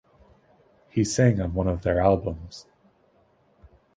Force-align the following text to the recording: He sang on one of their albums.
He 0.89 1.03
sang 1.03 1.39
on 1.39 1.53
one 1.53 1.67
of 1.67 1.83
their 1.83 1.99
albums. 2.01 2.65